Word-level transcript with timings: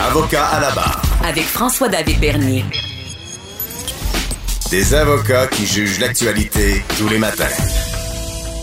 Avocat 0.00 0.46
à 0.46 0.60
la 0.60 0.70
barre. 0.70 1.02
Avec 1.24 1.44
François-David 1.44 2.18
Bernier. 2.20 2.64
Des 4.70 4.94
avocats 4.94 5.46
qui 5.48 5.66
jugent 5.66 5.98
l'actualité 5.98 6.82
tous 6.98 7.08
les 7.08 7.18
matins. 7.18 7.44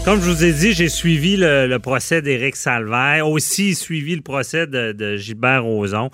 Comme 0.06 0.22
je 0.22 0.30
vous 0.32 0.44
ai 0.44 0.54
dit, 0.54 0.74
j'ai 0.74 0.90
suivi 0.90 1.38
le, 1.38 1.78
procès 1.78 2.22
d'Éric 2.22 2.56
Salvaire, 2.56 3.28
aussi 3.28 3.76
suivi 3.76 4.16
le 4.16 4.22
procès 4.22 4.66
de, 4.66 4.92
de 4.92 5.18
Gilbert 5.18 5.64
Rozon. 5.64 6.10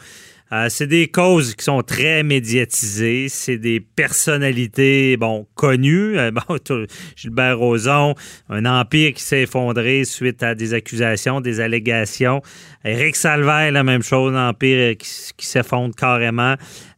Euh, 0.51 0.67
c'est 0.69 0.87
des 0.87 1.07
causes 1.07 1.55
qui 1.55 1.63
sont 1.63 1.81
très 1.81 2.21
médiatisées. 2.23 3.29
C'est 3.29 3.57
des 3.57 3.79
personnalités, 3.79 5.17
bon, 5.17 5.47
connues. 5.55 6.17
Euh, 6.17 6.31
Gilbert 7.15 7.57
Rozon, 7.57 8.15
un 8.49 8.65
empire 8.65 9.13
qui 9.13 9.23
s'est 9.23 9.41
effondré 9.43 10.05
suite 10.05 10.43
à 10.43 10.53
des 10.53 10.73
accusations, 10.73 11.41
des 11.41 11.59
allégations. 11.59 12.41
Éric 12.83 13.15
Salvaire, 13.15 13.71
la 13.71 13.83
même 13.83 14.03
chose, 14.03 14.35
un 14.35 14.49
empire 14.49 14.95
qui, 14.97 15.45
s'effondre 15.47 15.95
carrément. 15.95 16.55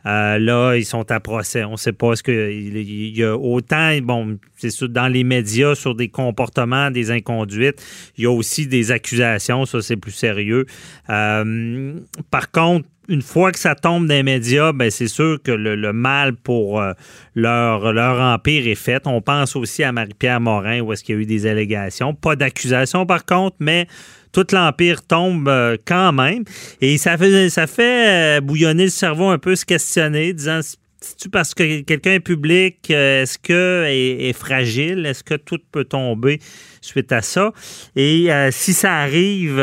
Euh, 0.07 0.39
là, 0.39 0.75
ils 0.75 0.85
sont 0.85 1.11
à 1.11 1.19
procès. 1.19 1.63
On 1.63 1.73
ne 1.73 1.77
sait 1.77 1.91
pas 1.91 2.15
ce 2.15 2.23
que 2.23 2.51
il 2.51 3.17
y 3.17 3.23
a 3.23 3.35
autant, 3.35 3.97
bon, 4.01 4.39
c'est 4.55 4.83
dans 4.85 5.07
les 5.07 5.23
médias 5.23 5.75
sur 5.75 5.95
des 5.95 6.07
comportements, 6.07 6.89
des 6.91 7.11
inconduites. 7.11 7.83
Il 8.17 8.23
y 8.23 8.27
a 8.27 8.31
aussi 8.31 8.67
des 8.67 8.91
accusations, 8.91 9.65
ça 9.65 9.81
c'est 9.81 9.97
plus 9.97 10.11
sérieux. 10.11 10.65
par 11.07 12.51
contre, 12.51 12.87
une 13.09 13.21
fois 13.21 13.51
que 13.51 13.59
ça 13.59 13.75
tombe 13.75 14.07
dans 14.07 14.13
les 14.13 14.23
médias, 14.23 14.73
ben 14.73 14.91
c'est 14.91 15.07
sûr 15.07 15.41
que 15.41 15.51
le, 15.51 15.93
mal 15.93 16.35
pour 16.35 16.81
euh, 16.81 16.93
leur, 17.35 17.93
leur 17.93 18.19
empire 18.19 18.67
est 18.67 18.75
fait. 18.75 19.07
On 19.07 19.21
pense 19.21 19.55
aussi 19.55 19.83
à 19.83 19.91
Marie-Pierre 19.91 20.41
Morin, 20.41 20.81
où 20.81 20.91
est-ce 20.91 21.03
qu'il 21.03 21.15
y 21.15 21.17
a 21.17 21.21
eu 21.21 21.25
des 21.25 21.45
allégations. 21.45 22.13
Pas 22.13 22.35
d'accusations, 22.35 23.05
par 23.05 23.25
contre, 23.25 23.55
mais 23.59 23.87
tout 24.31 24.45
l'empire 24.51 25.03
tombe 25.03 25.47
euh, 25.47 25.77
quand 25.85 26.13
même. 26.13 26.43
Et 26.81 26.97
ça 26.97 27.17
fait, 27.17 27.49
euh, 27.79 28.41
bouillonner 28.41 28.85
le 28.85 28.89
cerveau 28.89 29.29
un 29.29 29.37
peu, 29.37 29.55
se 29.55 29.65
questionner, 29.65 30.33
disant 30.33 30.61
c'est-tu 30.99 31.29
parce 31.29 31.53
que 31.53 31.81
quelqu'un 31.81 32.13
est 32.13 32.19
public, 32.19 32.77
euh, 32.89 33.21
est-ce 33.21 33.37
que 33.37 33.85
est, 33.87 34.33
fragile? 34.33 35.05
Est-ce 35.05 35.23
que 35.23 35.35
tout 35.35 35.59
peut 35.71 35.85
tomber 35.85 36.39
suite 36.81 37.11
à 37.11 37.21
ça? 37.21 37.53
Et 37.95 38.29
si 38.51 38.73
ça 38.73 38.95
arrive, 38.95 39.61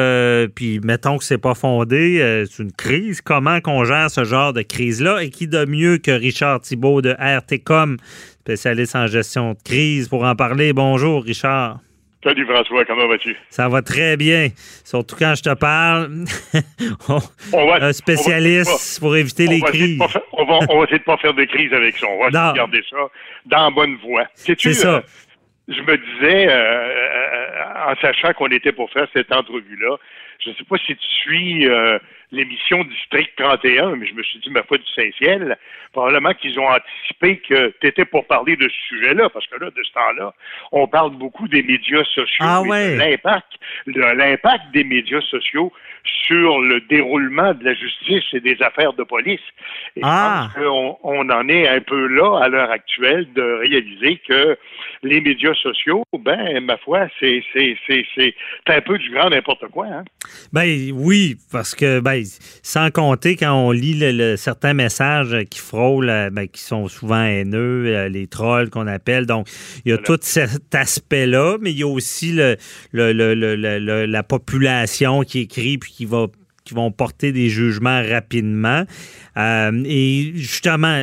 puis 0.55 0.81
mettons 0.81 1.19
que 1.19 1.25
c'est 1.25 1.39
pas 1.39 1.55
fondé, 1.55 2.47
c'est 2.49 2.63
une 2.63 2.73
crise, 2.73 3.21
comment 3.21 3.61
qu'on 3.61 3.85
gère 3.85 4.11
ce 4.11 4.25
genre 4.25 4.53
de 4.53 4.63
crise-là? 4.63 5.23
Et 5.25 5.31
qui 5.31 5.49
de 5.49 5.65
mieux 5.65 5.99
que 5.99 6.13
Richard 6.13 6.61
Thibault 6.61 7.03
de 7.03 7.17
RTCOM, 7.19 7.97
spécialiste 8.43 8.95
en 8.95 9.09
gestion 9.09 9.55
de 9.55 9.59
crise, 9.65 10.09
pour 10.09 10.25
en 10.25 10.37
parler? 10.37 10.73
Bonjour, 10.73 11.25
Richard. 11.25 11.81
Salut 12.25 12.47
François, 12.47 12.87
comment 12.87 13.07
vas-tu? 13.07 13.37
Ça 13.51 13.69
va 13.69 13.83
très 13.83 14.17
bien. 14.17 14.49
Surtout 14.83 15.15
quand 15.19 15.35
je 15.35 15.43
te 15.43 15.55
parle, 15.55 16.25
un 17.83 17.93
spécialiste 17.93 18.99
pour 18.99 19.15
éviter 19.15 19.47
les 19.47 19.61
crises. 19.61 20.01
on, 20.33 20.45
va, 20.47 20.85
essayer 20.85 21.01
de 21.01 21.05
pas 21.05 21.19
faire 21.19 21.35
des 21.35 21.47
crises 21.47 21.73
avec 21.75 21.99
ça. 21.99 22.07
On 22.09 22.19
va 22.23 22.29
de 22.29 22.57
garder 22.57 22.83
ça 22.89 22.97
dans 23.45 23.71
bonne 23.73 23.97
voie. 23.97 24.25
C'est 24.37 24.59
ça. 24.73 24.95
Euh, 24.95 25.01
je 25.69 25.81
me 25.83 25.97
disais, 25.99 26.49
euh, 26.49 26.53
euh, 26.53 27.44
en 27.87 27.95
sachant 28.01 28.33
qu'on 28.33 28.49
était 28.49 28.73
pour 28.73 28.91
faire 28.91 29.07
cette 29.15 29.33
entrevue-là, 29.33 29.97
je 30.41 30.51
ne 30.51 30.55
sais 30.55 30.65
pas 30.65 30.77
si 30.79 30.97
tu 30.97 31.07
suis 31.07 31.69
l'émission 32.35 32.85
District 32.85 33.31
31, 33.37 33.97
mais 33.97 34.07
je 34.07 34.15
me 34.15 34.23
suis 34.23 34.39
dit, 34.41 34.51
ma 34.51 34.63
foi 34.65 34.79
du 34.79 34.87
Saint-Ciel, 34.95 35.57
probablement 35.93 36.35
qu'ils 36.35 36.59
ont 36.59 36.69
anticipé 36.69 37.39
que 37.39 37.73
tu 37.81 37.87
étais 37.87 38.05
pour 38.05 38.27
parler 38.27 38.57
de 38.57 38.69
ce 38.69 38.89
sujet-là, 38.89 39.31
parce 39.31 39.47
que 39.47 39.59
là, 39.59 39.71
de 39.71 39.83
ce 39.83 39.93
temps-là, 39.93 40.35
on 40.73 40.87
parle 40.87 41.13
beaucoup 41.13 41.49
des 41.49 41.63
médias 41.63 42.05
sociaux 42.05 42.45
ah, 42.47 42.63
et 42.65 42.95
de 42.95 42.99
l'impact, 42.99 43.53
l'impact 43.87 44.65
des 44.73 44.85
médias 44.85 45.21
sociaux 45.23 45.73
sur 46.27 46.61
le 46.61 46.81
déroulement 46.81 47.55
de 47.55 47.65
la 47.65 47.75
justice 47.75 48.25
et 48.33 48.41
des 48.41 48.61
affaires 48.63 48.93
de 48.93 49.05
police. 49.05 49.41
Et 49.97 50.01
ah. 50.03 50.49
je 50.55 50.61
pense 50.61 50.67
qu'on 50.67 50.99
on 51.03 51.31
en 51.31 51.49
est 51.49 51.69
un 51.69 51.81
peu 51.81 52.07
là, 52.09 52.41
à 52.43 52.49
l'heure 52.49 52.71
actuelle, 52.71 53.33
de 53.33 53.43
réaliser 53.43 54.21
que 54.29 54.59
les 55.03 55.21
médias 55.21 55.55
sociaux, 55.55 56.05
ben, 56.19 56.61
ma 56.61 56.77
foi, 56.79 57.07
c'est, 57.21 57.43
c'est, 57.53 57.77
c'est, 57.87 58.05
c'est 58.15 58.35
un 58.67 58.81
peu 58.81 58.99
du 58.99 59.11
grand 59.11 59.31
n'importe 59.31 59.69
quoi. 59.69 59.87
Hein? 59.87 60.05
Ben 60.53 60.91
oui, 60.93 61.37
parce 61.53 61.75
que 61.75 62.01
ben, 62.01 62.23
sans 62.63 62.91
compter 62.91 63.37
quand 63.37 63.53
on 63.53 63.71
lit 63.71 64.37
certains 64.37 64.75
messages 64.75 65.37
qui 65.51 65.59
frôlent, 65.59 66.11
euh, 66.11 66.31
ben, 66.31 66.49
qui 66.49 66.61
sont 66.61 66.89
souvent 66.89 67.25
haineux, 67.25 67.87
euh, 67.87 68.09
les 68.09 68.27
trolls 68.27 68.71
qu'on 68.71 68.87
appelle. 68.87 69.27
Donc, 69.27 69.49
il 69.85 69.91
y 69.91 69.93
a 69.93 69.99
tout 69.99 70.19
cet 70.21 70.75
aspect-là, 70.75 71.59
mais 71.61 71.73
il 71.73 71.79
y 71.79 71.83
a 71.83 71.89
aussi 71.89 72.33
le, 72.33 72.57
la 74.07 74.23
population 74.23 75.23
qui 75.23 75.41
écrit 75.41 75.79
puis 75.79 75.93
qui 75.93 76.05
va 76.07 76.27
qui 76.65 76.75
vont 76.75 76.91
porter 76.91 77.33
des 77.33 77.49
jugements 77.51 78.03
rapidement. 78.03 78.85
Euh, 79.37 79.83
et 79.85 80.33
justement, 80.35 80.99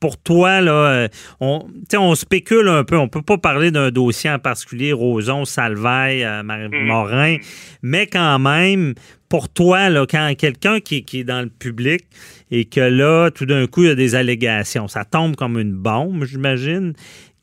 pour 0.00 0.18
toi, 0.18 0.60
là, 0.60 0.72
euh, 0.72 1.08
on, 1.40 1.66
on 1.94 2.14
spécule 2.14 2.68
un 2.68 2.84
peu. 2.84 2.96
On 2.96 3.08
peut 3.08 3.22
pas 3.22 3.38
parler 3.38 3.70
d'un 3.70 3.90
dossier 3.90 4.30
en 4.30 4.38
particulier, 4.38 4.92
Roson, 4.92 5.44
Salvaille, 5.44 6.24
euh, 6.24 6.42
mm. 6.42 6.86
Morin, 6.86 7.36
mais 7.82 8.06
quand 8.06 8.38
même, 8.38 8.94
pour 9.28 9.48
toi, 9.48 9.88
là, 9.90 10.06
quand 10.08 10.34
quelqu'un 10.36 10.80
qui, 10.80 11.04
qui, 11.04 11.20
est 11.20 11.24
dans 11.24 11.42
le 11.42 11.48
public 11.48 12.06
et 12.50 12.64
que 12.64 12.80
là, 12.80 13.30
tout 13.30 13.46
d'un 13.46 13.66
coup, 13.66 13.82
il 13.82 13.88
y 13.88 13.90
a 13.90 13.94
des 13.94 14.14
allégations, 14.14 14.88
ça 14.88 15.04
tombe 15.04 15.36
comme 15.36 15.58
une 15.58 15.72
bombe, 15.72 16.24
j'imagine. 16.24 16.94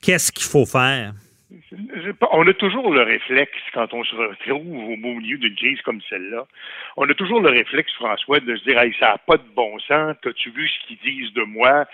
Qu'est-ce 0.02 0.32
qu'il 0.32 0.46
faut 0.46 0.66
faire? 0.66 1.14
On 2.32 2.48
a 2.48 2.54
toujours 2.54 2.94
le 2.94 3.04
réflexe, 3.04 3.58
quand 3.74 3.94
on 3.94 4.04
se 4.04 4.16
retrouve 4.16 4.90
au 4.90 4.96
milieu 4.96 5.38
d'une 5.38 5.56
crise 5.56 5.82
comme 5.82 6.02
celle-là, 6.10 6.46
on 6.98 7.10
a 7.10 7.14
toujours 7.14 7.42
le 7.42 7.50
réflexe, 7.50 7.92
François, 7.94 8.40
de 8.40 8.56
se 8.56 8.64
dire 8.64 8.80
hey, 8.80 8.94
ça 9.00 9.10
n'a 9.10 9.18
pas 9.18 9.38
de 9.38 9.48
bon 9.56 9.78
sens, 9.80 10.16
as-tu 10.26 10.50
vu 10.52 10.68
ce 10.68 10.88
qu'ils 10.88 10.98
disent 10.98 11.34
de 11.34 11.44
moi? 11.44 11.86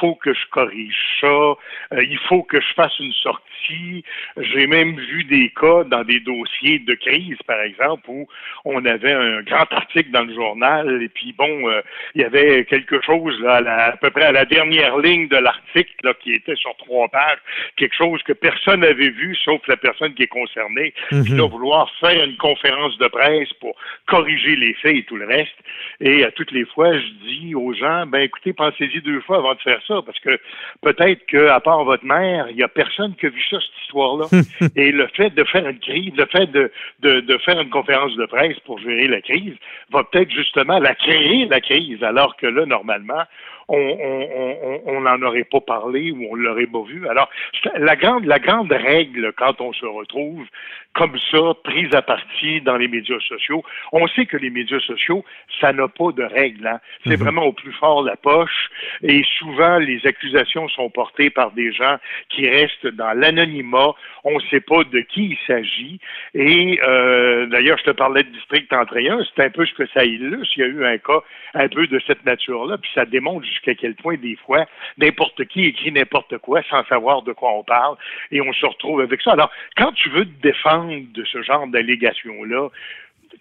Faut 0.00 0.14
que 0.14 0.32
je 0.32 0.46
corrige 0.50 1.18
ça, 1.20 1.26
euh, 1.26 1.56
il 1.92 2.18
faut 2.28 2.42
que 2.42 2.60
je 2.60 2.74
fasse 2.74 2.98
une 2.98 3.12
sortie. 3.12 4.04
J'ai 4.36 4.66
même 4.66 4.98
vu 4.98 5.24
des 5.24 5.50
cas 5.50 5.84
dans 5.84 6.04
des 6.04 6.20
dossiers 6.20 6.78
de 6.80 6.94
crise, 6.94 7.38
par 7.46 7.60
exemple, 7.60 8.08
où 8.08 8.26
on 8.64 8.84
avait 8.84 9.12
un 9.12 9.42
grand 9.42 9.70
article 9.72 10.10
dans 10.10 10.22
le 10.22 10.34
journal, 10.34 11.02
et 11.02 11.08
puis 11.08 11.34
bon, 11.36 11.68
euh, 11.68 11.80
il 12.14 12.22
y 12.22 12.24
avait 12.24 12.64
quelque 12.64 13.00
chose 13.02 13.38
là, 13.40 13.56
à, 13.56 13.96
peu 13.96 14.10
près 14.10 14.24
à 14.24 14.32
la 14.32 14.44
dernière 14.44 14.98
ligne 14.98 15.28
de 15.28 15.36
l'article 15.36 16.14
qui 16.20 16.32
était 16.32 16.56
sur 16.56 16.74
trois 16.76 17.08
pages, 17.08 17.38
quelque 17.76 17.96
chose 17.96 18.22
que 18.22 18.32
personne 18.32 18.80
n'avait 18.80 19.10
vu 19.10 19.27
sauf 19.36 19.66
la 19.68 19.76
personne 19.76 20.14
qui 20.14 20.24
est 20.24 20.28
concernée, 20.28 20.94
qui 21.10 21.32
mhm. 21.32 21.36
doit 21.36 21.48
vouloir 21.48 21.90
faire 22.00 22.24
une 22.24 22.36
conférence 22.36 22.96
de 22.98 23.08
presse 23.08 23.52
pour 23.60 23.74
corriger 24.06 24.56
les 24.56 24.74
faits 24.74 24.96
et 24.96 25.02
tout 25.04 25.16
le 25.16 25.26
reste. 25.26 25.54
Et 26.00 26.24
à 26.24 26.30
toutes 26.30 26.52
les 26.52 26.64
fois, 26.64 26.92
je 26.96 27.06
dis 27.26 27.54
aux 27.54 27.72
gens, 27.72 28.06
ben 28.06 28.20
écoutez, 28.20 28.52
pensez-y 28.52 29.00
deux 29.00 29.20
fois 29.22 29.38
avant 29.38 29.54
de 29.54 29.60
faire 29.60 29.80
ça, 29.86 30.00
parce 30.04 30.18
que 30.20 30.38
peut-être 30.82 31.26
qu'à 31.26 31.60
part 31.60 31.84
votre 31.84 32.04
mère, 32.04 32.46
il 32.50 32.56
n'y 32.56 32.62
a 32.62 32.68
personne 32.68 33.14
qui 33.16 33.26
a 33.26 33.30
vu 33.30 33.42
ça, 33.50 33.58
cette 33.60 33.82
histoire-là. 33.84 34.26
et 34.76 34.92
le 34.92 35.06
fait 35.08 35.30
de 35.30 35.44
faire 35.44 35.66
une 35.68 35.80
crise, 35.80 36.12
le 36.16 36.26
fait 36.26 36.46
de, 36.46 36.70
de, 37.00 37.20
de 37.20 37.38
faire 37.38 37.60
une 37.60 37.70
conférence 37.70 38.14
de 38.16 38.26
presse 38.26 38.58
pour 38.60 38.78
gérer 38.78 39.08
la 39.08 39.20
crise, 39.20 39.54
va 39.90 40.04
peut-être 40.04 40.30
justement 40.30 40.78
la 40.78 40.94
créer, 40.94 41.46
la 41.46 41.60
crise, 41.60 42.02
alors 42.02 42.36
que 42.36 42.46
là, 42.46 42.66
normalement, 42.66 43.24
on 43.68 45.00
n'en 45.00 45.22
aurait 45.22 45.44
pas 45.44 45.60
parlé 45.60 46.10
ou 46.10 46.26
on 46.30 46.34
l'aurait 46.34 46.66
pas 46.66 46.82
vu. 46.82 47.06
Alors, 47.08 47.28
la 47.76 47.96
grande, 47.96 48.24
la 48.24 48.38
grande 48.38 48.72
règle 48.72 49.32
quand 49.36 49.60
on 49.60 49.72
se 49.72 49.84
retrouve 49.84 50.46
comme 50.94 51.16
ça, 51.30 51.38
prise 51.62 51.94
à 51.94 52.02
partie 52.02 52.60
dans 52.60 52.76
les 52.76 52.88
médias 52.88 53.20
sociaux, 53.20 53.62
on 53.92 54.08
sait 54.08 54.26
que 54.26 54.36
les 54.36 54.50
médias 54.50 54.80
sociaux, 54.80 55.24
ça 55.60 55.72
n'a 55.72 55.86
pas 55.86 56.10
de 56.10 56.24
règle. 56.24 56.66
Hein. 56.66 56.80
C'est 57.04 57.16
mhm. 57.16 57.22
vraiment 57.22 57.44
au 57.44 57.52
plus 57.52 57.72
fort 57.72 58.02
la 58.02 58.16
poche. 58.16 58.68
Et 59.02 59.22
souvent, 59.38 59.78
les 59.78 60.04
accusations 60.06 60.68
sont 60.68 60.90
portées 60.90 61.30
par 61.30 61.52
des 61.52 61.72
gens 61.72 61.98
qui 62.30 62.48
restent 62.48 62.88
dans 62.88 63.12
l'anonymat. 63.12 63.92
On 64.24 64.38
ne 64.38 64.44
sait 64.50 64.60
pas 64.60 64.82
de 64.84 65.00
qui 65.00 65.26
il 65.30 65.38
s'agit. 65.46 66.00
Et 66.34 66.80
euh, 66.82 67.46
d'ailleurs, 67.46 67.78
je 67.78 67.84
te 67.84 67.90
parlais 67.90 68.24
de 68.24 68.30
District 68.30 68.68
31, 68.68 69.20
c'est 69.36 69.44
un 69.44 69.50
peu 69.50 69.66
ce 69.66 69.74
que 69.74 69.86
ça 69.94 70.04
illustre. 70.04 70.52
Il 70.56 70.60
y 70.60 70.64
a 70.64 70.66
eu 70.66 70.84
un 70.84 70.98
cas 70.98 71.20
un 71.54 71.68
peu 71.68 71.86
de 71.86 72.00
cette 72.06 72.24
nature-là, 72.24 72.78
puis 72.78 72.90
ça 72.94 73.04
démontre 73.04 73.46
jusqu'à 73.58 73.74
quel 73.74 73.94
point, 73.94 74.16
des 74.16 74.36
fois, 74.36 74.66
n'importe 74.96 75.44
qui 75.46 75.66
écrit 75.66 75.92
n'importe 75.92 76.38
quoi 76.38 76.62
sans 76.70 76.84
savoir 76.84 77.22
de 77.22 77.32
quoi 77.32 77.52
on 77.52 77.64
parle, 77.64 77.96
et 78.30 78.40
on 78.40 78.52
se 78.52 78.66
retrouve 78.66 79.00
avec 79.00 79.20
ça. 79.22 79.32
Alors, 79.32 79.50
quand 79.76 79.92
tu 79.92 80.08
veux 80.10 80.24
te 80.24 80.42
défendre 80.42 80.92
de 81.12 81.24
ce 81.24 81.42
genre 81.42 81.66
d'allégations-là, 81.66 82.68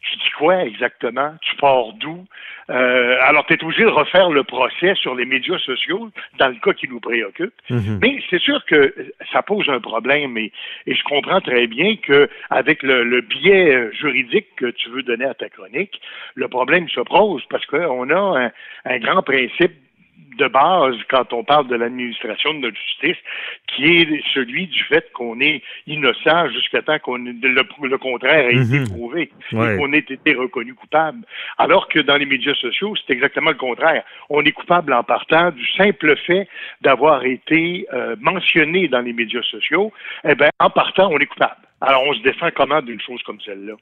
tu 0.02 0.18
dis 0.18 0.30
quoi 0.38 0.64
exactement? 0.64 1.34
Tu 1.42 1.56
pars 1.56 1.94
d'où? 1.94 2.26
Euh, 2.70 3.18
alors, 3.22 3.46
tu 3.46 3.54
es 3.54 3.64
obligé 3.64 3.84
de 3.84 3.90
refaire 3.90 4.30
le 4.30 4.44
procès 4.44 4.94
sur 4.96 5.16
les 5.16 5.26
médias 5.26 5.58
sociaux, 5.60 6.10
dans 6.38 6.50
le 6.50 6.56
cas 6.56 6.74
qui 6.74 6.88
nous 6.88 7.00
préoccupe. 7.00 7.54
Mhm. 7.70 8.00
Mais 8.02 8.20
c'est 8.30 8.42
sûr 8.42 8.64
que 8.66 8.94
ça 9.32 9.42
pose 9.42 9.70
un 9.70 9.80
problème 9.80 10.38
et, 10.38 10.52
et 10.86 10.94
je 10.94 11.04
comprends 11.04 11.42
très 11.42 11.68
bien 11.68 11.96
que 11.96 12.30
avec 12.50 12.84
le, 12.84 13.04
le, 13.04 13.22
biais 13.22 13.92
juridique 13.94 14.48
que 14.58 14.68
tu 14.68 14.90
veux 14.90 15.04
donner 15.04 15.26
à 15.26 15.34
ta 15.34 15.50
chronique, 15.50 16.02
le 16.36 16.48
problème 16.48 16.90
se 16.90 17.02
pose 17.02 17.44
parce 17.50 17.66
qu'on 17.66 18.10
a 18.10 18.46
un, 18.46 18.52
un 18.86 19.00
grand 19.00 19.24
principe 19.24 19.74
de 20.38 20.48
base 20.48 20.96
quand 21.10 21.34
on 21.34 21.44
parle 21.44 21.68
de 21.68 21.76
l'administration 21.76 22.54
de 22.54 22.60
notre 22.60 22.78
justice, 22.78 23.18
qui 23.68 23.86
est 23.86 24.24
celui 24.34 24.68
du 24.68 24.84
fait 24.84 25.12
qu'on 25.14 25.40
est 25.42 25.62
innocent 25.88 26.50
jusqu'à 26.50 26.82
temps 26.82 27.00
qu'on 27.00 27.18
le, 27.18 27.34
le, 27.34 27.98
contraire 27.98 28.48
ait 28.48 28.56
été 28.56 28.80
Mhm. 28.80 28.88
prouvé 28.90 29.32
Ouais. 29.52 29.74
et 29.74 29.78
qu'on 29.78 29.94
ait 29.94 30.00
été 30.00 30.34
reconnu 30.34 30.74
coupable. 30.74 31.20
Alors 31.58 31.88
que 31.88 32.00
dans 32.00 32.18
les 32.18 32.26
médias 32.26 32.54
sociaux, 32.56 32.94
c'est 32.96 33.14
exactement 33.14 33.52
le 33.52 33.58
contraire. 33.58 34.04
On 34.30 34.42
est 34.44 34.52
coupable 34.52 34.94
en 34.94 35.04
partant 35.04 35.52
du 35.52 35.66
simple 35.76 36.16
fait 36.26 36.48
d'avoir 36.82 37.24
été 37.26 37.88
euh, 37.94 38.16
mentionné 38.20 38.88
dans 38.88 39.02
les 39.02 39.14
médias 39.14 39.42
sociaux. 39.44 39.92
Eh 40.28 40.36
bien, 40.36 40.50
en 40.60 40.70
partant, 40.70 41.10
on 41.12 41.18
est 41.20 41.26
coupable. 41.26 41.56
Alors, 41.82 42.04
on 42.08 42.14
se 42.14 42.22
défend 42.24 42.50
comment 42.56 42.82
d'une 42.82 43.00
chose 43.02 43.22
comme 43.24 43.40
celle-là? 43.42 43.74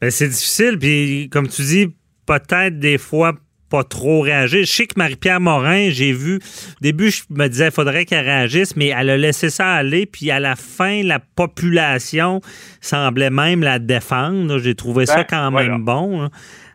Ben, 0.00 0.10
c'est 0.10 0.28
difficile, 0.28 0.78
puis 0.78 1.28
comme 1.32 1.48
tu 1.48 1.62
dis, 1.62 1.86
peut-être 2.26 2.78
des 2.78 2.98
fois 2.98 3.32
pas 3.74 3.82
trop 3.82 4.20
réagir. 4.20 4.60
Je 4.64 4.70
sais 4.72 4.86
que 4.86 4.94
Marie-Pierre 4.96 5.40
Morin, 5.40 5.88
j'ai 5.90 6.12
vu, 6.12 6.36
au 6.36 6.80
début, 6.80 7.10
je 7.10 7.22
me 7.30 7.48
disais, 7.48 7.66
il 7.66 7.72
faudrait 7.72 8.04
qu'elle 8.04 8.24
réagisse, 8.24 8.76
mais 8.76 8.88
elle 8.96 9.10
a 9.10 9.16
laissé 9.16 9.50
ça 9.50 9.72
aller, 9.72 10.06
puis 10.06 10.30
à 10.30 10.38
la 10.38 10.54
fin, 10.54 11.02
la 11.02 11.18
population 11.18 12.40
semblait 12.80 13.30
même 13.30 13.62
la 13.62 13.80
défendre. 13.80 14.58
J'ai 14.60 14.76
trouvé 14.76 15.06
ça 15.06 15.16
Ben, 15.16 15.26
quand 15.28 15.50
voilà. 15.50 15.70
même 15.70 15.84
bon. 15.84 16.22
hein. 16.22 16.30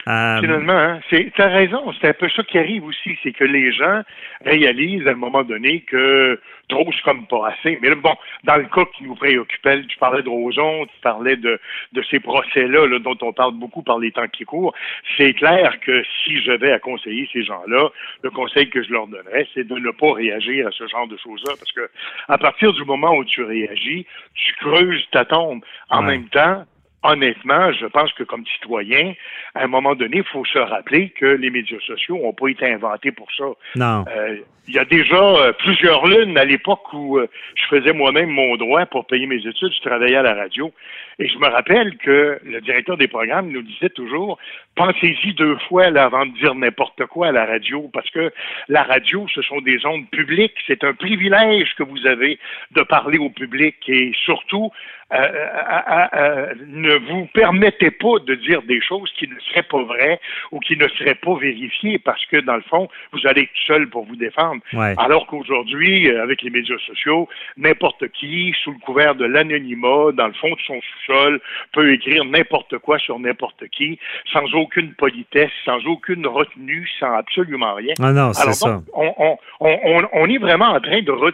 Euh, 0.09 0.39
Finalement, 0.39 0.73
hein, 0.73 0.99
c'est, 1.09 1.31
t'as 1.35 1.49
raison, 1.49 1.93
c'est 2.01 2.07
un 2.07 2.13
peu 2.13 2.27
ça 2.29 2.43
qui 2.43 2.57
arrive 2.57 2.83
aussi, 2.85 3.17
c'est 3.21 3.31
que 3.31 3.43
les 3.43 3.71
gens 3.71 4.01
réalisent 4.43 5.05
à 5.07 5.11
un 5.11 5.15
moment 5.15 5.43
donné 5.43 5.81
que 5.81 6.39
trop 6.67 6.89
c'est 6.91 7.01
comme 7.03 7.27
pas 7.27 7.49
assez. 7.49 7.77
Mais 7.81 7.89
là, 7.89 7.95
bon, 7.95 8.15
dans 8.43 8.55
le 8.57 8.63
cas 8.65 8.85
qui 8.95 9.03
nous 9.03 9.15
préoccupait, 9.15 9.83
tu 9.83 9.97
parlais 9.97 10.23
de 10.23 10.29
Roson, 10.29 10.85
tu 10.87 10.99
parlais 11.01 11.35
de, 11.35 11.59
de 11.93 12.01
ces 12.09 12.19
procès-là 12.19 12.87
là, 12.87 12.99
dont 12.99 13.17
on 13.21 13.33
parle 13.33 13.53
beaucoup 13.53 13.83
par 13.83 13.99
les 13.99 14.11
temps 14.11 14.27
qui 14.27 14.45
courent. 14.45 14.73
C'est 15.17 15.33
clair 15.33 15.79
que 15.81 16.03
si 16.23 16.41
je 16.41 16.51
vais 16.53 16.71
à 16.71 16.79
conseiller 16.79 17.29
ces 17.31 17.43
gens-là, 17.43 17.89
le 18.23 18.31
conseil 18.31 18.69
que 18.69 18.81
je 18.81 18.91
leur 18.91 19.07
donnerais, 19.07 19.47
c'est 19.53 19.67
de 19.67 19.75
ne 19.75 19.91
pas 19.91 20.13
réagir 20.13 20.67
à 20.67 20.71
ce 20.71 20.87
genre 20.87 21.07
de 21.07 21.17
choses-là, 21.17 21.53
parce 21.59 21.71
que 21.71 21.89
à 22.27 22.37
partir 22.37 22.73
du 22.73 22.83
moment 22.83 23.15
où 23.15 23.23
tu 23.25 23.43
réagis, 23.43 24.07
tu 24.33 24.53
creuses 24.55 25.05
ta 25.11 25.25
tombe. 25.25 25.63
En 25.89 25.99
Ouais. 26.01 26.17
même 26.17 26.29
temps, 26.29 26.65
honnêtement, 27.03 27.71
je 27.71 27.85
pense 27.85 28.11
que 28.13 28.23
comme 28.23 28.45
citoyen, 28.45 29.13
à 29.55 29.63
un 29.63 29.67
moment 29.67 29.95
donné, 29.95 30.17
il 30.17 30.23
faut 30.23 30.45
se 30.45 30.59
rappeler 30.59 31.09
que 31.09 31.25
les 31.25 31.49
médias 31.49 31.79
sociaux 31.85 32.17
n'ont 32.17 32.33
pas 32.33 32.47
été 32.49 32.71
inventés 32.71 33.11
pour 33.11 33.27
ça. 33.37 33.45
non. 33.75 34.05
Euh, 34.09 34.37
il 34.69 34.75
y 34.75 34.79
a 34.79 34.85
déjà 34.85 35.15
euh, 35.15 35.51
plusieurs 35.51 36.05
lunes 36.05 36.37
à 36.37 36.45
l'époque 36.45 36.93
où 36.93 37.17
euh, 37.17 37.27
je 37.55 37.75
faisais 37.75 37.91
moi-même 37.91 38.29
mon 38.29 38.55
droit 38.55 38.85
pour 38.85 39.07
payer 39.07 39.25
mes 39.25 39.37
études, 39.37 39.73
je 39.73 39.81
travaillais 39.81 40.17
à 40.17 40.21
la 40.21 40.35
radio. 40.35 40.71
Et 41.17 41.27
je 41.27 41.39
me 41.39 41.47
rappelle 41.47 41.97
que 41.97 42.39
le 42.43 42.61
directeur 42.61 42.95
des 42.95 43.07
programmes 43.07 43.49
nous 43.49 43.63
disait 43.63 43.89
toujours 43.89 44.37
pensez-y 44.79 45.33
deux 45.33 45.57
fois 45.67 45.89
là, 45.89 46.05
avant 46.05 46.25
de 46.25 46.31
dire 46.37 46.55
n'importe 46.55 47.05
quoi 47.07 47.27
à 47.27 47.31
la 47.33 47.45
radio, 47.45 47.89
parce 47.91 48.09
que 48.11 48.31
la 48.69 48.83
radio, 48.83 49.27
ce 49.35 49.41
sont 49.41 49.59
des 49.59 49.85
ondes 49.85 50.09
publiques. 50.09 50.55
C'est 50.67 50.85
un 50.85 50.93
privilège 50.93 51.75
que 51.75 51.83
vous 51.83 52.07
avez 52.07 52.39
de 52.71 52.83
parler 52.83 53.17
au 53.17 53.29
public 53.29 53.75
et 53.89 54.13
surtout 54.23 54.71
euh, 55.11 55.17
euh, 55.17 56.07
euh, 56.13 56.53
ne 56.67 56.95
vous 56.97 57.25
permettez 57.33 57.89
pas 57.89 58.19
de 58.19 58.35
dire 58.35 58.61
des 58.61 58.79
choses 58.79 59.11
qui 59.17 59.27
ne 59.27 59.39
seraient 59.39 59.63
pas 59.63 59.81
vraies 59.81 60.19
ou 60.51 60.59
qui 60.59 60.77
ne 60.77 60.87
seraient 60.87 61.15
pas 61.15 61.35
vérifiées 61.35 61.97
parce 61.97 62.23
que, 62.27 62.37
dans 62.37 62.55
le 62.55 62.61
fond, 62.61 62.87
vous 63.11 63.25
allez 63.25 63.43
être 63.43 63.49
seul 63.65 63.89
pour 63.89 64.05
vous 64.05 64.15
défendre. 64.15 64.61
Ouais. 64.73 64.93
Alors 64.97 65.25
qu'aujourd'hui, 65.25 66.11
avec 66.11 66.43
les 66.43 66.51
médias 66.51 66.77
sociaux, 66.85 67.27
n'importe 67.57 68.07
qui, 68.09 68.53
sous 68.63 68.71
le 68.71 68.77
couvert 68.79 69.15
de 69.15 69.25
l'anonymat, 69.25 70.11
dans 70.13 70.27
le 70.27 70.33
fond 70.33 70.51
de 70.51 70.61
son 70.67 70.79
sous-sol, 70.79 71.41
peut 71.73 71.91
écrire 71.91 72.23
n'importe 72.25 72.77
quoi 72.77 72.99
sur 72.99 73.17
n'importe 73.17 73.67
qui, 73.69 73.97
sans 74.31 74.45
aucune 74.69 74.93
politesse, 74.93 75.51
sans 75.65 75.83
aucune 75.87 76.27
retenue, 76.27 76.87
sans 76.99 77.13
absolument 77.15 77.73
rien. 77.73 77.93
Ah 77.99 78.11
non, 78.13 78.33
c'est 78.33 78.53
ça. 78.53 78.81
on, 78.93 79.13
on, 79.17 79.37
on, 79.59 79.79
on- 79.83 80.09
on 80.13 80.25
est 80.29 80.37
vraiment 80.37 80.67
en 80.69 80.79
train 80.79 81.01
de, 81.01 81.11
re- 81.11 81.33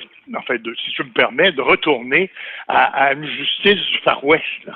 si 0.86 0.92
tu 0.92 1.04
me 1.04 1.10
permets, 1.10 1.52
de 1.52 1.62
retourner 1.62 2.32
à, 2.68 3.08
à 3.08 3.14
une 3.14 3.26
justice 3.28 3.82
du 3.92 3.98
Far 4.04 4.24
West. 4.24 4.44
là. 4.66 4.76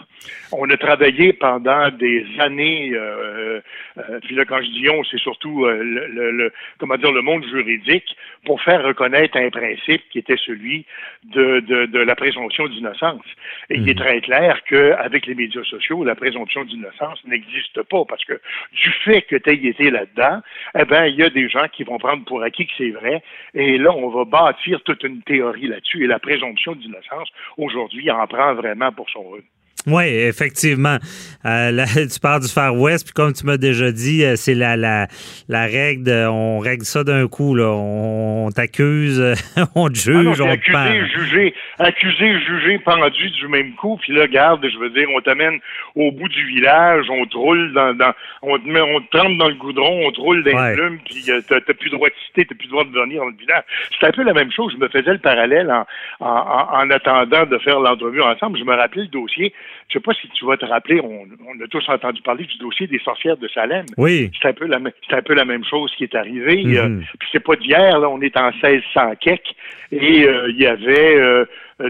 On 0.52 0.70
a 0.70 0.76
travaillé 0.78 1.32
pendant 1.32 1.90
des 1.92 2.26
années, 2.40 2.92
euh, 2.94 3.62
euh, 3.98 4.20
puis 4.24 4.36
là, 4.36 4.44
quand 4.46 4.62
je 4.62 4.70
dis 4.70 4.90
on, 4.90 5.04
c'est 5.06 5.20
surtout 5.20 5.66
euh, 5.66 5.82
le, 5.82 6.08
le- 6.08 6.32
le- 6.32 6.54
comment 6.80 6.98
dire, 6.98 7.12
le 7.14 7.22
monde 7.22 7.46
juridique 7.46 8.16
pour 8.46 8.62
faire 8.62 8.84
reconnaître 8.84 9.38
un 9.38 9.50
principe 9.50 10.02
qui 10.12 10.20
était 10.20 10.38
celui 10.46 10.86
de, 11.24 11.62
de, 11.62 11.86
de 11.86 12.00
la 12.00 12.16
présomption 12.16 12.68
d'innocence. 12.68 13.24
Et 13.70 13.76
il 13.78 13.88
est 13.90 13.98
très 13.98 14.20
clair 14.22 14.62
qu'avec 14.70 15.26
les 15.26 15.36
médias 15.36 15.64
sociaux, 15.64 16.04
la 16.04 16.16
présomption 16.16 16.66
d'innocence 16.66 17.20
n'existe 17.26 17.82
pas 17.84 18.04
parce 18.06 18.26
que 18.26 18.39
du 18.74 18.92
fait 19.04 19.22
que 19.24 19.36
tu 19.36 19.50
aies 19.50 19.70
été 19.70 19.92
là-dedans, 19.92 20.42
eh 20.78 20.86
ben, 20.86 21.06
il 21.06 21.16
y 21.16 21.24
a 21.24 21.30
des 21.30 21.50
gens 21.50 21.68
qui 21.72 21.84
vont 21.84 21.98
prendre 21.98 22.26
pour 22.26 22.44
acquis 22.44 22.68
que 22.68 22.74
c'est 22.78 22.92
vrai. 22.92 23.24
Et 23.54 23.78
là, 23.78 23.92
on 23.92 24.10
va 24.10 24.26
bâtir 24.26 24.82
toute 24.84 25.04
une 25.04 25.22
théorie 25.24 25.68
là-dessus. 25.68 26.04
Et 26.04 26.08
la 26.08 26.20
présomption 26.20 26.74
d'innocence, 26.74 27.30
aujourd'hui, 27.58 28.10
en 28.12 28.26
prend 28.28 28.54
vraiment 28.54 28.92
pour 28.92 29.10
son 29.10 29.22
rôle. 29.22 29.44
Oui, 29.88 30.04
effectivement. 30.04 30.98
Euh, 31.46 31.72
là, 31.72 31.86
tu 32.14 32.20
parles 32.22 32.42
du 32.42 32.50
Far 32.50 32.76
West, 32.76 33.06
puis 33.06 33.14
comme 33.14 33.32
tu 33.34 33.46
m'as 33.46 33.58
déjà 33.58 33.92
dit, 33.92 34.24
euh, 34.26 34.36
c'est 34.36 34.54
la, 34.54 34.76
la, 34.76 35.08
la 35.48 35.64
règle, 35.66 36.04
de- 36.04 36.28
on 36.28 36.60
règle 36.60 36.84
ça 36.84 37.04
d'un 37.06 37.28
coup. 37.28 37.56
Là. 37.56 37.70
On, 37.72 38.50
t'accuse, 38.54 39.20
on 39.76 39.90
te 39.90 40.00
Ah 40.10 40.12
non, 40.12 40.34
juge, 40.34 40.42
on 40.42 40.46
te 40.46 40.50
accusé, 40.52 40.72
parle. 40.74 41.08
jugé, 41.08 41.54
accusé, 41.80 42.40
jugé, 42.42 42.80
pendu 42.80 43.30
du 43.32 43.48
même 43.48 43.74
coup, 43.76 43.98
puis 44.02 44.14
là, 44.14 44.28
garde, 44.28 44.68
je 44.68 44.78
veux 44.78 44.90
dire, 44.90 45.08
on 45.16 45.22
t'amène 45.22 45.60
au 45.96 46.12
bout 46.12 46.28
du 46.28 46.46
village, 46.48 47.06
on 47.10 47.26
te 47.26 47.38
roule 47.38 47.72
dans, 47.74 47.94
dans 47.96 48.12
on 48.42 48.58
te 48.60 48.68
met, 48.68 48.82
on 48.82 49.00
te 49.02 49.18
trempe 49.18 49.38
dans 49.38 49.48
le 49.48 49.56
goudron, 49.56 50.08
on 50.08 50.12
te 50.12 50.20
roule 50.20 50.44
dans 50.44 50.50
Ouais. 50.52 50.72
les 50.72 50.76
plumes, 50.76 51.00
puis 51.06 51.24
euh, 51.30 51.42
t'as 51.48 51.62
t'as 51.62 51.74
plus 51.74 51.90
le 51.90 51.96
droit 51.98 52.10
de 52.10 52.14
citer, 52.28 52.46
t'as 52.46 52.56
plus 52.56 52.66
le 52.66 52.72
droit 52.72 52.84
de 52.84 52.90
venir 52.92 53.22
dans 53.22 53.30
le 53.30 53.36
village. 53.36 53.64
C'est 54.00 54.08
un 54.08 54.12
peu 54.12 54.24
la 54.24 54.34
même 54.34 54.52
chose. 54.52 54.74
Je 54.74 54.84
me 54.84 54.90
faisais 54.90 55.12
le 55.14 55.20
parallèle 55.20 55.72
en, 55.72 55.86
en, 56.20 56.28
en- 56.30 56.80
en 56.82 56.90
attendant 56.90 57.46
de 57.46 57.58
faire 57.60 57.80
l'entrevue 57.80 58.22
ensemble. 58.22 58.58
Je 58.60 58.64
me 58.64 58.76
rappelais 58.76 59.04
le 59.04 59.08
dossier. 59.08 59.54
Je 59.90 59.94
sais 59.94 60.00
pas 60.00 60.14
si 60.14 60.30
tu 60.30 60.46
vas 60.46 60.56
te 60.56 60.66
rappeler, 60.66 61.02
on, 61.02 61.26
on 61.48 61.64
a 61.64 61.68
tous 61.68 61.84
entendu 61.90 62.22
parler 62.22 62.46
du 62.46 62.58
dossier 62.60 62.86
des 62.86 63.00
sorcières 63.00 63.38
de 63.38 63.48
Salem. 63.48 63.86
Oui. 63.98 64.30
C'est 64.40 64.50
un 64.50 64.54
peu 64.54 64.68
la, 64.68 64.78
un 64.78 65.22
peu 65.22 65.34
la 65.34 65.46
même 65.46 65.66
chose 65.66 65.92
qui 65.98 66.04
est 66.04 66.14
arrivée. 66.14 66.64
Euh, 66.78 67.00
puis 67.20 67.30
c'est 67.32 67.44
pas 67.44 67.56
d'hier, 67.56 68.00
là, 68.00 68.08
on 68.08 68.22
est 68.22 68.38
en 68.38 68.52
1600 68.52 69.16
quelques, 69.20 69.56
et 69.92 70.28
euh, 70.28 70.52
il 70.52 70.62
y 70.62 70.68
avait 70.68 71.18
euh, 71.18 71.46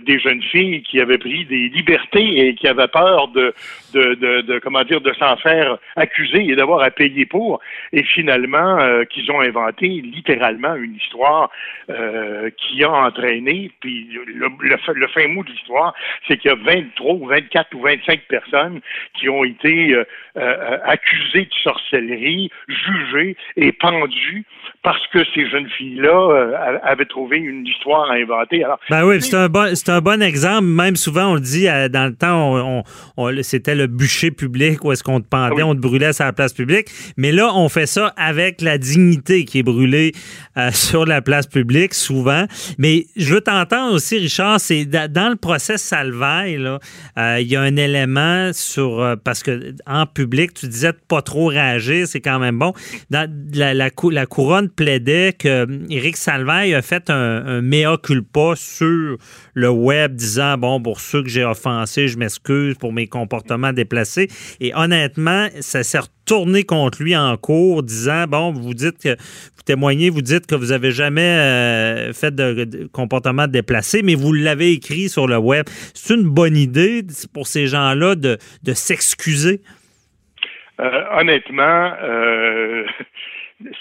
des 0.06 0.20
jeunes 0.20 0.42
filles 0.44 0.82
qui 0.84 1.00
avaient 1.02 1.18
pris 1.18 1.46
des 1.46 1.70
libertés 1.70 2.48
et 2.48 2.56
qui 2.56 2.68
avaient 2.68 2.88
peur 2.88 3.28
de, 3.30 3.54
de, 3.94 4.14
de, 4.16 4.42
de 4.42 4.60
comment 4.60 4.84
dire, 4.84 5.02
de 5.02 5.14
s'en 5.14 5.36
faire 5.38 5.78
accuser 5.96 6.46
et 6.50 6.56
d'avoir 6.56 6.82
à 6.82 6.92
payer 6.92 7.26
pour, 7.26 7.60
et 7.92 8.04
finalement 8.04 8.80
euh, 8.80 9.04
qu'ils 9.06 9.32
ont 9.32 9.42
inventé 9.42 9.88
littéralement 9.88 10.76
une 10.76 10.96
histoire 10.96 11.50
euh, 11.90 12.50
qui 12.58 12.84
a 12.84 12.92
entraîné, 12.92 13.72
puis 13.80 14.08
le, 14.28 14.48
le, 14.62 14.78
fin- 14.78 14.94
le 14.94 15.08
fin 15.08 15.28
mot 15.28 15.44
de 15.44 15.50
l'histoire, 15.50 15.94
c'est 16.28 16.38
qu'il 16.38 16.52
y 16.52 16.54
a 16.54 16.58
23 16.58 17.14
ou 17.14 17.26
24 17.28 17.74
ou 17.76 17.82
25 17.82 18.22
personnes 18.30 18.82
qui 19.20 19.28
ont 19.30 19.44
été 19.44 19.94
euh, 19.94 20.04
euh, 20.38 20.78
accusées 20.86 21.46
de 21.46 21.54
sorcellerie, 21.64 22.50
jugées 22.68 23.36
et 23.58 23.72
pendues 23.72 24.44
parce 24.84 25.06
que 25.08 25.20
ces 25.34 25.50
jeunes 25.50 25.70
filles-là 25.70 26.32
euh, 26.32 26.78
avaient 26.84 27.06
trouvé 27.06 27.38
une 27.38 27.66
histoire 27.66 28.10
à 28.12 28.16
inventer. 28.16 28.64
Alors, 28.64 28.80
Ben 28.90 29.04
oui, 29.06 29.22
c'est 29.22 29.36
un 29.36 29.50
bon, 29.50 29.74
c'est 29.80 29.90
un 29.92 30.02
bon 30.02 30.22
exemple. 30.22 30.66
Même 30.66 30.96
souvent, 30.96 31.32
on 31.32 31.36
le 31.36 31.40
dit 31.42 31.68
euh, 31.68 31.90
dans 31.90 32.06
le 32.08 32.14
temps, 32.16 32.54
on, 32.54 32.80
on- 32.80 32.84
on- 33.18 33.44
c'était 33.44 33.76
le 33.76 33.88
bûcher 33.88 34.32
public 34.32 34.84
où 34.84 34.92
est-ce 34.92 35.04
qu'on 35.04 35.20
te 35.22 35.28
pendait, 35.28 35.52
Ah 35.52 35.56
oui. 35.58 35.64
on 35.64 35.76
te 35.76 35.80
brûlait 35.80 36.14
sur 36.14 36.26
la 36.26 36.34
place 36.34 36.54
publique. 36.54 36.88
Mais 37.18 37.32
là, 37.32 37.52
on 37.56 37.70
fait 37.70 37.86
ça 37.86 38.14
avec 38.18 38.62
la 38.62 38.78
dignité 38.78 39.46
qui 39.46 39.60
est 39.60 39.64
brûlée 39.64 40.14
euh, 40.58 40.72
sur 40.74 41.06
la 41.06 41.22
place 41.22 41.48
publique 41.48 41.94
souvent. 41.94 42.46
Mais 42.78 43.08
je 43.16 43.34
veux 43.34 43.42
t'entendre 43.42 43.94
aussi, 43.96 44.18
Richard, 44.18 44.60
c'est 44.60 44.86
da- 44.86 45.08
dans 45.08 45.30
le 45.30 45.36
procès 45.36 45.78
Salvaille, 45.78 46.58
là, 46.58 46.80
euh, 47.18 47.38
il 47.40 47.48
y 47.48 47.56
a 47.56 47.62
un 47.62 47.76
élément 47.76 48.52
sur 48.54 49.02
euh, 49.02 49.16
parce 49.24 49.44
que 49.44 49.74
en 49.88 50.06
public, 50.06 50.54
tu 50.54 50.68
disais 50.68 50.92
de 50.92 50.98
pas 51.08 51.22
trop 51.22 51.48
réagir, 51.48 52.08
c'est 52.08 52.22
quand 52.22 52.40
même 52.40 52.60
bon. 52.60 52.74
Dans 53.10 53.30
la, 53.54 53.74
la, 53.74 53.90
cou- 53.90 54.10
la 54.10 54.26
couronne 54.26 54.70
plaidait 54.70 55.34
que 55.38 55.64
hum, 55.64 55.86
Éric 55.90 56.18
Salvaille 56.18 56.74
a 56.74 56.82
fait 56.82 57.10
un, 57.10 57.46
un 57.46 57.62
mea 57.62 57.98
culpa 58.02 58.54
sur 58.56 59.18
le 59.54 59.69
web, 59.70 60.16
disant 60.16 60.58
bon 60.58 60.82
pour 60.82 61.00
ceux 61.00 61.24
que 61.24 61.30
j'ai 61.30 61.44
offensés, 61.44 62.08
je 62.08 62.18
m'excuse 62.18 62.76
pour 62.76 62.94
mes 62.94 63.08
comportements 63.08 63.74
déplacés. 63.74 64.28
Et 64.60 64.74
honnêtement, 64.76 65.48
ça 65.60 65.84
s'est 65.84 66.00
retourné 66.00 66.64
contre 66.64 67.02
lui 67.02 67.16
en 67.16 67.38
cours, 67.38 67.84
disant 67.84 68.26
bon, 68.28 68.52
vous 68.52 68.74
dites 68.74 68.98
que 68.98 69.10
vous 69.10 69.64
témoignez, 69.66 70.10
vous 70.10 70.22
dites 70.22 70.46
que 70.46 70.56
vous 70.56 70.72
avez 70.72 70.92
jamais 70.92 71.22
euh, 71.22 72.14
fait 72.14 72.34
de, 72.34 72.88
comportement 72.92 73.48
déplacé, 73.48 74.02
mais 74.04 74.16
vous 74.16 74.34
l'avez 74.34 74.72
écrit 74.72 75.10
sur 75.10 75.28
le 75.28 75.38
web. 75.38 75.66
C'est 75.94 76.16
une 76.16 76.30
bonne 76.30 76.58
idée 76.58 77.04
pour 77.34 77.48
ces 77.48 77.68
gens-là 77.68 78.16
de, 78.16 78.38
de 78.64 78.74
s'excuser? 78.74 79.62
Euh, 80.80 81.04
honnêtement, 81.12 81.94
euh, 82.02 82.86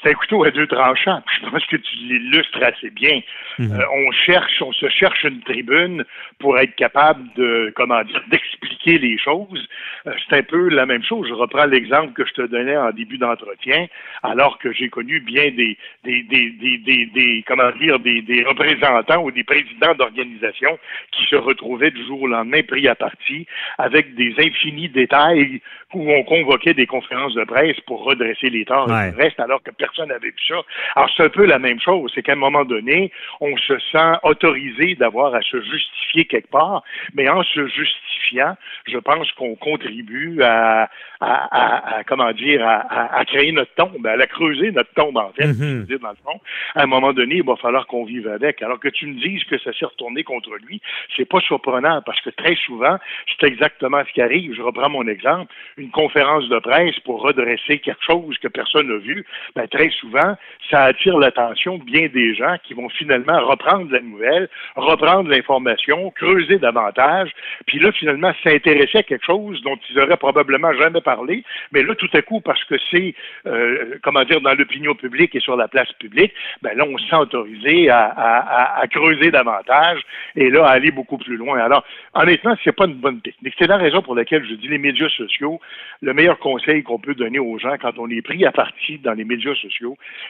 c'est 0.02 0.10
un 0.10 0.14
couteau 0.14 0.44
à 0.44 0.50
deux 0.50 0.66
tranchants. 0.66 1.22
Je 1.40 1.48
pense 1.48 1.64
que 1.66 1.76
tu 1.76 1.96
l'illustres 1.96 2.62
assez 2.62 2.90
bien. 2.90 3.20
Mhm. 3.58 3.72
Euh, 3.72 3.84
on 3.92 4.12
cherche, 4.12 4.62
on 4.62 4.72
se 4.72 4.88
cherche 4.88 5.24
une 5.24 5.40
tribune 5.40 6.04
pour 6.38 6.58
être 6.58 6.74
capable 6.76 7.22
de, 7.34 7.72
comment 7.74 8.02
dire, 8.04 8.22
d'expliquer 8.30 8.98
les 8.98 9.18
choses. 9.18 9.66
Euh, 10.06 10.12
c'est 10.28 10.36
un 10.36 10.42
peu 10.42 10.68
la 10.68 10.86
même 10.86 11.02
chose. 11.02 11.26
Je 11.28 11.34
reprends 11.34 11.66
l'exemple 11.66 12.12
que 12.12 12.24
je 12.24 12.32
te 12.32 12.42
donnais 12.42 12.76
en 12.76 12.90
début 12.92 13.18
d'entretien, 13.18 13.86
alors 14.22 14.58
que 14.58 14.72
j'ai 14.72 14.88
connu 14.88 15.20
bien 15.20 15.50
des, 15.50 15.76
des, 16.04 16.22
des, 16.22 16.50
des, 16.50 17.06
des, 17.06 17.44
comment 17.46 17.70
dire, 17.72 17.98
des, 17.98 18.44
représentants 18.46 19.22
ou 19.22 19.30
des 19.30 19.44
présidents 19.44 19.94
d'organisations 19.94 20.78
qui 21.12 21.24
se 21.24 21.36
retrouvaient 21.36 21.90
du 21.90 22.04
jour 22.06 22.22
au 22.22 22.26
lendemain 22.26 22.62
pris 22.62 22.86
à 22.88 22.94
partie 22.94 23.46
avec 23.78 24.14
des 24.14 24.34
infinis 24.38 24.88
détails 24.88 25.60
où 25.94 26.10
on 26.10 26.22
convoquait 26.22 26.74
des 26.74 26.86
conférences 26.86 27.34
de 27.34 27.44
presse 27.44 27.80
pour 27.86 28.04
redresser 28.04 28.50
les 28.50 28.64
torts 28.64 28.90
et 28.90 29.10
le 29.10 29.16
reste, 29.16 29.40
alors 29.40 29.62
que 29.62 29.70
personne 29.70 29.87
n'avait 30.06 30.28
vu 30.28 30.34
ça. 30.46 30.60
Alors, 30.96 31.10
c'est 31.16 31.24
un 31.24 31.28
peu 31.28 31.46
la 31.46 31.58
même 31.58 31.80
chose. 31.80 32.10
C'est 32.14 32.22
qu'à 32.22 32.32
un 32.32 32.36
moment 32.36 32.64
donné, 32.64 33.12
on 33.40 33.56
se 33.56 33.78
sent 33.92 34.12
autorisé 34.22 34.94
d'avoir 34.94 35.34
à 35.34 35.42
se 35.42 35.60
justifier 35.60 36.24
quelque 36.24 36.50
part, 36.50 36.82
mais 37.14 37.28
en 37.28 37.42
se 37.42 37.66
justifiant, 37.68 38.56
je 38.86 38.98
pense 38.98 39.30
qu'on 39.32 39.54
contribue 39.54 40.42
à, 40.42 40.88
à, 41.20 42.02
comment 42.06 42.32
dire, 42.32 42.66
à, 42.66 43.24
créer 43.26 43.52
notre 43.52 43.74
tombe, 43.74 44.06
à 44.06 44.16
la 44.16 44.26
creuser, 44.26 44.70
notre 44.70 44.92
tombe, 44.94 45.16
en 45.16 45.32
fait, 45.32 45.46
mm 45.46 45.86
dans 45.98 46.10
le 46.10 46.16
fond. 46.24 46.40
À 46.74 46.82
un 46.82 46.86
moment 46.86 47.12
donné, 47.12 47.36
il 47.36 47.42
va 47.42 47.56
falloir 47.56 47.86
qu'on 47.86 48.04
vive 48.04 48.28
avec. 48.28 48.62
Alors 48.62 48.78
que 48.78 48.88
tu 48.88 49.06
me 49.06 49.20
dises 49.20 49.42
que 49.44 49.58
ça 49.58 49.72
s'est 49.72 49.84
retourné 49.84 50.22
contre 50.22 50.54
lui, 50.66 50.80
c'est 51.16 51.24
pas 51.24 51.40
surprenant, 51.40 52.02
parce 52.02 52.20
que 52.20 52.30
très 52.30 52.54
souvent, 52.56 52.98
c'est 53.28 53.46
exactement 53.46 54.02
ce 54.06 54.12
qui 54.12 54.20
arrive. 54.20 54.54
Je 54.54 54.62
reprends 54.62 54.90
mon 54.90 55.06
exemple. 55.06 55.52
Une 55.76 55.90
conférence 55.90 56.48
de 56.48 56.58
presse 56.58 56.98
pour 57.00 57.22
redresser 57.22 57.78
quelque 57.78 58.04
chose 58.04 58.36
que 58.38 58.48
personne 58.48 58.88
n'a 58.88 58.98
vu, 58.98 59.24
ben, 59.54 59.66
très 59.78 59.90
souvent, 59.90 60.36
ça 60.70 60.84
attire 60.84 61.18
l'attention 61.18 61.78
bien 61.78 62.08
des 62.08 62.34
gens 62.34 62.56
qui 62.64 62.74
vont 62.74 62.88
finalement 62.88 63.46
reprendre 63.46 63.90
la 63.92 64.00
nouvelle, 64.00 64.48
reprendre 64.74 65.30
l'information, 65.30 66.10
creuser 66.10 66.58
davantage, 66.58 67.30
puis 67.66 67.78
là, 67.78 67.92
finalement, 67.92 68.32
s'intéresser 68.42 68.98
à 68.98 69.02
quelque 69.04 69.24
chose 69.24 69.62
dont 69.62 69.78
ils 69.88 70.00
auraient 70.00 70.16
probablement 70.16 70.72
jamais 70.74 71.00
parlé, 71.00 71.44
mais 71.72 71.82
là, 71.82 71.94
tout 71.94 72.08
à 72.12 72.22
coup, 72.22 72.40
parce 72.40 72.62
que 72.64 72.74
c'est, 72.90 73.14
euh, 73.46 73.98
comment 74.02 74.24
dire, 74.24 74.40
dans 74.40 74.54
l'opinion 74.54 74.94
publique 74.94 75.34
et 75.36 75.40
sur 75.40 75.56
la 75.56 75.68
place 75.68 75.92
publique, 75.92 76.32
ben 76.62 76.76
là, 76.76 76.84
on 76.84 76.98
se 76.98 77.08
sent 77.08 77.16
autorisé 77.16 77.88
à, 77.90 78.82
creuser 78.90 79.30
davantage 79.30 80.00
et 80.34 80.50
là, 80.50 80.66
à 80.66 80.70
aller 80.70 80.90
beaucoup 80.90 81.18
plus 81.18 81.36
loin. 81.36 81.58
Alors, 81.58 81.84
honnêtement, 82.14 82.56
c'est 82.64 82.74
pas 82.74 82.86
une 82.86 82.94
bonne 82.94 83.20
technique. 83.20 83.54
C'est 83.58 83.66
la 83.66 83.76
raison 83.76 84.02
pour 84.02 84.14
laquelle 84.14 84.44
je 84.44 84.54
dis 84.54 84.68
les 84.68 84.78
médias 84.78 85.08
sociaux, 85.10 85.60
le 86.00 86.14
meilleur 86.14 86.38
conseil 86.38 86.82
qu'on 86.82 86.98
peut 86.98 87.14
donner 87.14 87.38
aux 87.38 87.58
gens 87.58 87.76
quand 87.80 87.98
on 87.98 88.08
est 88.10 88.22
pris 88.22 88.44
à 88.44 88.52
partie 88.52 88.98
dans 88.98 89.12
les 89.12 89.24
médias 89.24 89.54
sociaux, 89.54 89.67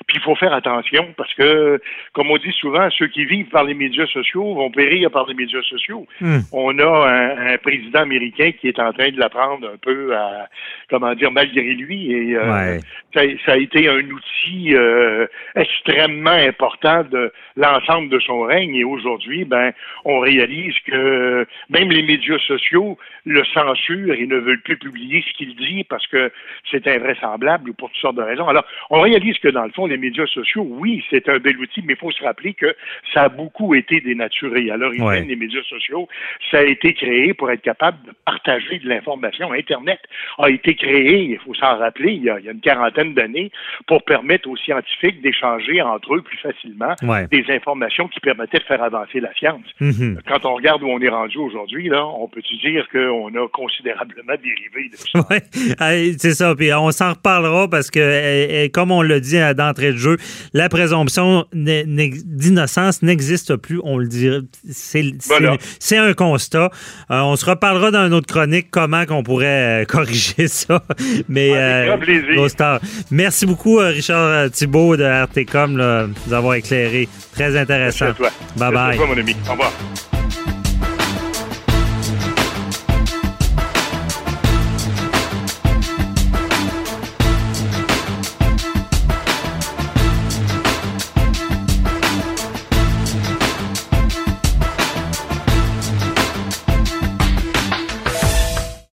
puis 0.07 0.17
il 0.17 0.23
faut 0.23 0.35
faire 0.35 0.53
attention 0.53 1.15
parce 1.17 1.33
que, 1.35 1.81
comme 2.13 2.31
on 2.31 2.37
dit 2.39 2.53
souvent, 2.53 2.89
ceux 2.91 3.09
qui 3.09 3.25
vivent 3.25 3.49
par 3.49 3.65
les 3.65 3.75
médias 3.75 4.07
sociaux 4.07 4.55
vont 4.55 4.71
périr 4.71 5.11
par 5.11 5.27
les 5.27 5.35
médias 5.35 5.63
sociaux. 5.63 6.07
Hmm. 6.21 6.39
On 6.53 6.79
a 6.79 7.09
un, 7.09 7.59
président 7.59 8.01
américain 8.01 8.53
qui 8.53 8.69
est 8.69 8.79
en 8.79 8.93
train 8.93 9.11
de 9.11 9.19
l'apprendre 9.19 9.69
un 9.69 9.77
peu 9.77 10.15
à, 10.17 10.49
comment 10.89 11.15
dire, 11.15 11.31
malgré 11.31 11.75
lui. 11.75 12.13
Et 12.13 12.37
euh, 12.37 12.79
ça, 13.15 13.53
a 13.53 13.57
été 13.57 13.89
un 13.89 14.09
outil 14.11 14.75
euh, 14.75 15.27
extrêmement 15.57 16.31
important 16.31 17.05
de 17.05 17.33
l'ensemble 17.57 18.09
de 18.09 18.21
son 18.21 18.43
règne. 18.43 18.75
Et 18.75 18.85
aujourd'hui, 18.85 19.45
ben, 19.45 19.73
on 20.05 20.21
réalise 20.21 20.75
que 20.87 21.47
même 21.69 21.91
les 21.91 22.03
médias 22.03 22.39
sociaux 22.47 22.99
le 23.25 23.45
censurent 23.45 24.15
et 24.15 24.27
ne 24.27 24.37
veulent 24.37 24.63
plus 24.63 24.79
publier 24.79 25.25
ce 25.29 25.37
qu'il 25.37 25.55
dit 25.57 25.85
parce 25.85 26.07
que 26.07 26.31
c'est 26.71 26.87
invraisemblable 26.87 27.75
pour 27.75 27.91
toutes 27.91 28.01
sortes 28.01 28.17
de 28.17 28.23
raisons. 28.23 28.49
Alors, 28.49 28.65
on 28.91 29.01
réalise 29.01 29.28
que 29.39 29.49
dans 29.49 29.65
le 29.65 29.71
fond, 29.71 29.87
les 29.87 29.97
médias 29.97 30.27
sociaux, 30.27 30.67
oui, 30.69 31.05
c'est 31.11 31.29
un 31.29 31.39
bel 31.39 31.59
outil, 31.59 31.83
mais 31.85 31.95
il 31.95 31.99
faut 31.99 32.11
se 32.11 32.23
rappeler 32.23 32.55
que 32.55 32.75
ça 33.13 33.25
a 33.25 33.29
beaucoup 33.29 33.75
été 33.75 34.01
dénaturé. 34.01 34.71
À 34.71 34.77
l'origine, 34.77 35.29
les 35.29 35.37
médias 35.37 35.63
sociaux, 35.69 36.09
ça 36.51 36.59
a 36.59 36.63
été 36.63 36.95
créé 36.95 37.35
pour 37.35 37.51
être 37.51 37.63
capable 37.63 37.99
de 38.07 38.13
partager 38.25 38.79
de 38.79 38.89
l'information. 38.89 39.53
Internet 39.53 40.01
a 40.39 40.51
été 40.51 40.75
créé, 40.75 41.25
il 41.25 41.39
faut 41.39 41.55
s'en 41.55 41.79
rappeler, 41.79 42.13
il 42.13 42.25
y, 42.25 42.31
a, 42.31 42.39
une 42.39 42.61
quarantaine 42.61 43.15
d'années, 43.15 43.51
pour 43.87 44.05
permettre 44.05 44.49
aux 44.49 44.57
scientifiques 44.57 45.21
d'échanger 45.23 45.83
entre 45.83 46.15
eux 46.15 46.23
plus 46.23 46.39
facilement 46.39 46.95
des 47.31 47.45
informations 47.51 48.09
qui 48.09 48.21
permettaient 48.21 48.59
de 48.59 48.65
faire 48.65 48.83
avancer 48.83 49.21
la 49.21 49.33
science. 49.35 49.65
Mm-hmm. 49.81 50.19
Quand 50.27 50.45
on 50.45 50.55
regarde 50.55 50.83
où 50.83 50.89
on 50.89 51.01
est 51.01 51.09
rendu 51.09 51.39
aujourd'hui, 51.39 51.89
là, 51.89 52.07
on 52.07 52.29
peut 52.29 52.43
dire 52.63 52.89
qu'on 52.91 53.29
a 53.29 53.49
considérablement 53.49 54.35
dérivé 54.43 54.91
de 54.91 54.97
ça. 54.97 55.19
Oui, 55.31 56.15
c'est 56.19 56.33
ça. 56.33 56.55
Puis 56.55 56.73
on 56.73 56.91
s'en 56.91 57.13
reparlera 57.13 57.69
parce 57.69 57.91
que, 57.91 58.67
comme 58.69 58.91
on 58.91 59.03
dit 59.21 59.39
d'entrée 59.57 59.93
de 59.93 59.99
jeu, 59.99 60.17
la 60.53 60.69
présomption 60.69 61.47
d'innocence 61.53 63.03
n'existe 63.03 63.57
plus. 63.57 63.81
On 63.85 63.99
le 63.99 64.07
dit. 64.07 64.29
C'est 64.71 65.97
un 65.97 66.15
constat. 66.15 66.71
Euh, 67.11 67.21
on 67.21 67.37
se 67.37 67.45
reparlera 67.45 67.91
dans 67.91 68.07
une 68.07 68.15
autre 68.15 68.27
chronique 68.27 68.69
comment 68.71 69.07
qu'on 69.07 69.23
pourrait 69.23 69.83
euh, 69.83 69.85
corriger 69.89 70.49
ça. 70.49 70.83
Mais 71.29 71.51
euh, 71.55 71.97
Merci 73.11 73.47
beaucoup, 73.47 73.79
Richard 73.79 74.51
Thibault 74.51 74.97
de 74.97 75.05
RTCOM, 75.05 75.75
de 75.75 76.09
nous 76.27 76.33
avoir 76.33 76.55
éclairé. 76.55 77.09
Très 77.33 77.57
intéressant. 77.57 78.07
Merci 78.07 78.23
à 78.23 78.31
toi. 78.31 78.31
Bye 78.57 78.73
bye. 78.73 78.99
mon 78.99 79.19
ami. 79.19 79.37
Au 79.49 79.53
revoir. 79.53 79.73